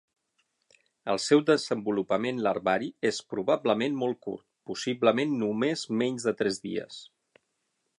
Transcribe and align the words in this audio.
El 1.13 1.19
seu 1.25 1.43
desenvolupament 1.49 2.41
larvari 2.47 2.89
és 3.11 3.21
probablement 3.35 4.01
molt 4.03 4.21
curt, 4.27 4.45
possiblement 4.71 5.41
només 5.45 5.89
menys 6.05 6.31
de 6.31 6.39
tres 6.43 6.63
dies. 6.69 7.03